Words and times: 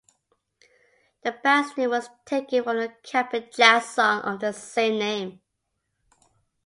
The 1.23 1.31
band's 1.43 1.77
name 1.77 1.91
was 1.91 2.09
taken 2.25 2.63
from 2.63 2.77
the 2.77 2.91
Cap'n 3.03 3.49
Jazz 3.53 3.87
song 3.89 4.23
of 4.23 4.39
the 4.39 4.51
same 4.51 4.97
name. 4.97 5.41